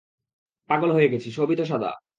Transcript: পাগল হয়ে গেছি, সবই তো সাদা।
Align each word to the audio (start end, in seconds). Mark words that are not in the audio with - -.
পাগল 0.69 0.89
হয়ে 0.91 1.11
গেছি, 1.13 1.29
সবই 1.31 1.55
তো 1.55 1.65
সাদা। 1.65 1.91